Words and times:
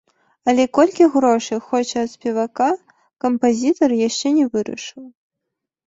Але 0.53 0.63
колькі 0.77 1.07
грошай 1.15 1.59
хоча 1.67 1.97
ад 2.05 2.11
спевака, 2.15 2.69
кампазітар 3.27 3.89
яшчэ 4.07 4.27
не 4.43 4.51
вырашыў. 4.53 5.03